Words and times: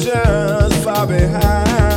Just 0.00 0.82
far 0.82 1.06
behind. 1.06 1.89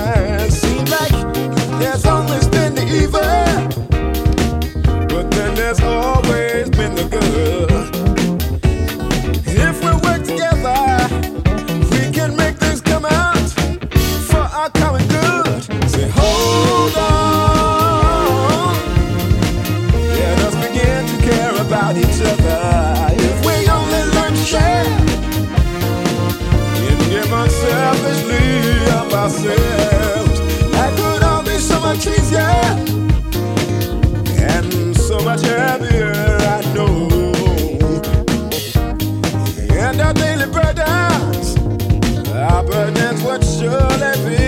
surely 43.63 44.37
be 44.37 44.43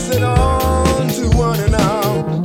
passing 0.00 0.24
on 0.24 1.08
to 1.08 1.36
one 1.36 1.60
and 1.60 1.74
all. 1.74 2.40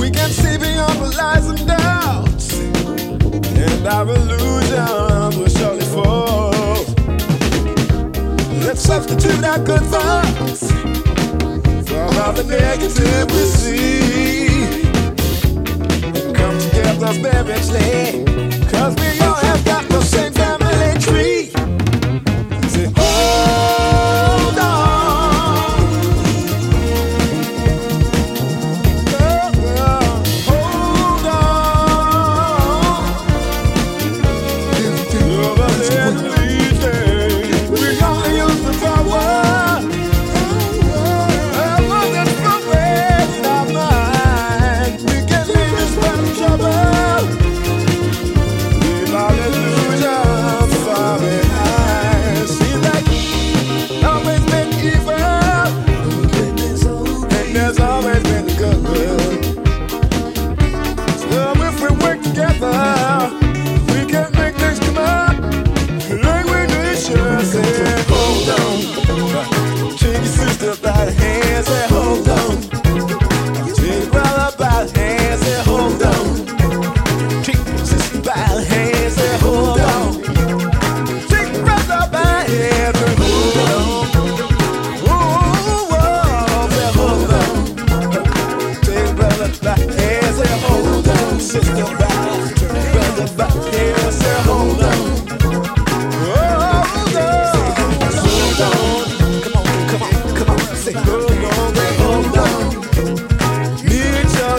We 0.00 0.10
can 0.10 0.30
see 0.30 0.56
beyond 0.56 1.00
the 1.00 1.14
lies 1.18 1.48
and 1.48 1.66
doubts, 1.66 2.58
and 2.58 3.86
our 3.86 4.04
will 4.06 5.48
surely 5.48 5.84
fall. 5.84 6.84
Let's 8.66 8.82
substitute 8.82 9.44
our 9.44 9.58
good 9.58 9.82
thoughts 9.82 10.70
for 11.88 12.04
all 12.22 12.32
the 12.32 12.44
negative 12.48 13.30
we 13.30 13.44
see. 13.58 14.82
Come 16.32 16.58
together 16.58 17.12
spiritually. 17.12 18.33
always 57.84 58.33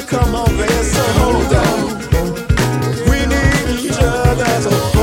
come 0.07 0.35
over 0.35 0.65
here, 0.65 0.83
so 0.83 1.01
hold 1.19 1.53
on. 1.53 1.95
We 3.09 3.25
need 3.25 3.85
each 3.85 3.99
other. 4.01 4.94